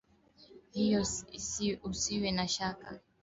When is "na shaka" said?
2.37-2.89